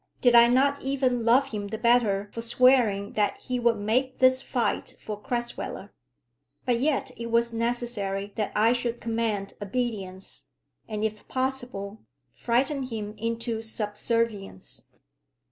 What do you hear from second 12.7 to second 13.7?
him into